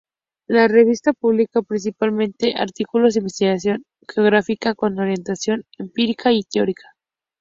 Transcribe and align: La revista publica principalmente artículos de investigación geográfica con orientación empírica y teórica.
La 0.47 0.67
revista 0.67 1.13
publica 1.13 1.61
principalmente 1.61 2.55
artículos 2.57 3.13
de 3.13 3.19
investigación 3.19 3.85
geográfica 4.09 4.73
con 4.73 4.97
orientación 4.97 5.63
empírica 5.77 6.31
y 6.33 6.41
teórica. 6.41 6.87